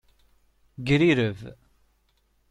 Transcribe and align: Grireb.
Grireb. 0.87 1.39